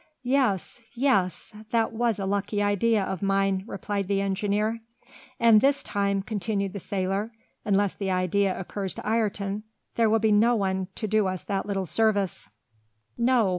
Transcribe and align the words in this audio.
"Yes, 0.23 0.81
yes! 0.95 1.53
That 1.69 1.93
was 1.93 2.17
a 2.17 2.25
lucky 2.25 2.59
idea 2.59 3.03
of 3.03 3.21
mine!" 3.21 3.63
replied 3.67 4.07
the 4.07 4.19
engineer. 4.19 4.79
"And 5.39 5.61
this 5.61 5.83
time," 5.83 6.23
continued 6.23 6.73
the 6.73 6.79
sailor, 6.79 7.31
"unless 7.63 7.93
the 7.93 8.09
idea 8.09 8.59
occurs 8.59 8.95
to 8.95 9.07
Ayrton, 9.07 9.61
there 9.97 10.09
will 10.09 10.17
be 10.17 10.31
no 10.31 10.55
one 10.55 10.87
to 10.95 11.07
do 11.07 11.27
us 11.27 11.43
that 11.43 11.67
little 11.67 11.85
service!" 11.85 12.49
"No! 13.15 13.49